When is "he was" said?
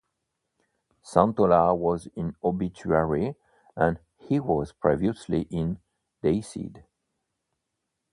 4.17-4.71